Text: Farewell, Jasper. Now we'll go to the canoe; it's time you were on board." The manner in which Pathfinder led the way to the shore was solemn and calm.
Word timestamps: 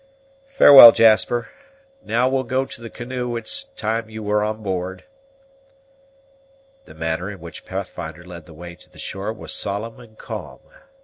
Farewell, 0.47 0.91
Jasper. 0.93 1.49
Now 2.03 2.27
we'll 2.27 2.41
go 2.41 2.65
to 2.65 2.81
the 2.81 2.89
canoe; 2.89 3.37
it's 3.37 3.65
time 3.65 4.09
you 4.09 4.23
were 4.23 4.43
on 4.43 4.63
board." 4.63 5.03
The 6.85 6.95
manner 6.95 7.29
in 7.29 7.39
which 7.39 7.65
Pathfinder 7.67 8.23
led 8.23 8.47
the 8.47 8.55
way 8.55 8.73
to 8.73 8.89
the 8.89 8.97
shore 8.97 9.31
was 9.31 9.53
solemn 9.53 9.99
and 9.99 10.17
calm. 10.17 10.61